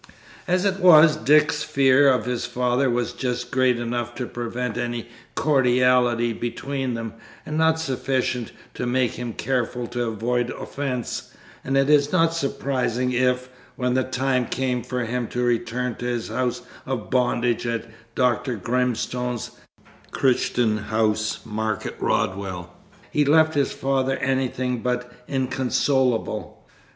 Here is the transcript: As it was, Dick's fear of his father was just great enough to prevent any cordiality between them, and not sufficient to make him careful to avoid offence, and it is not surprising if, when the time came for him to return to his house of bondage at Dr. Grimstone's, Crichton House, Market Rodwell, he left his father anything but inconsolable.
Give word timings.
As 0.47 0.65
it 0.65 0.79
was, 0.79 1.15
Dick's 1.15 1.61
fear 1.61 2.09
of 2.11 2.25
his 2.25 2.47
father 2.47 2.89
was 2.89 3.13
just 3.13 3.51
great 3.51 3.77
enough 3.77 4.15
to 4.15 4.25
prevent 4.25 4.75
any 4.75 5.07
cordiality 5.35 6.33
between 6.33 6.95
them, 6.95 7.13
and 7.45 7.55
not 7.55 7.79
sufficient 7.79 8.51
to 8.73 8.87
make 8.87 9.11
him 9.11 9.31
careful 9.33 9.85
to 9.85 10.07
avoid 10.07 10.49
offence, 10.59 11.31
and 11.63 11.77
it 11.77 11.87
is 11.87 12.11
not 12.11 12.33
surprising 12.33 13.11
if, 13.11 13.49
when 13.75 13.93
the 13.93 14.03
time 14.03 14.47
came 14.47 14.81
for 14.81 15.05
him 15.05 15.27
to 15.27 15.43
return 15.43 15.93
to 15.97 16.05
his 16.05 16.29
house 16.29 16.63
of 16.87 17.11
bondage 17.11 17.67
at 17.67 17.85
Dr. 18.15 18.55
Grimstone's, 18.55 19.51
Crichton 20.09 20.77
House, 20.79 21.41
Market 21.45 21.95
Rodwell, 21.99 22.73
he 23.11 23.23
left 23.23 23.53
his 23.53 23.71
father 23.71 24.17
anything 24.17 24.79
but 24.79 25.11
inconsolable. 25.27 26.65